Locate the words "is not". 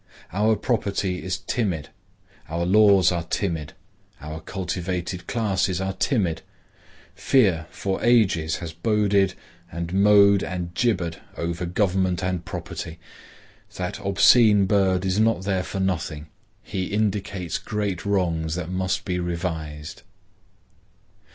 15.05-15.43